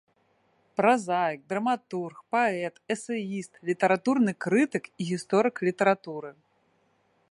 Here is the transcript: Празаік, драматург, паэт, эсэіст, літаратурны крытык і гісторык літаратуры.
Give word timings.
Празаік, 0.79 1.41
драматург, 1.53 2.17
паэт, 2.37 2.75
эсэіст, 2.97 3.53
літаратурны 3.71 4.31
крытык 4.47 4.83
і 5.01 5.09
гісторык 5.13 5.55
літаратуры. 5.71 6.31